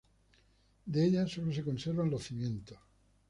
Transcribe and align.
De 0.93 1.05
ella 1.05 1.27
solo 1.27 1.53
se 1.53 1.63
conservan 1.63 2.09
los 2.09 2.23
cimientos. 2.23 2.79